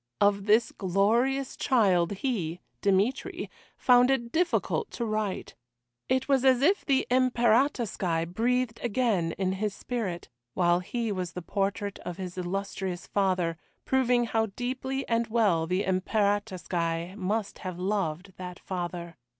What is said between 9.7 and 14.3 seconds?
spirit, while he was the portrait of his illustrious father, proving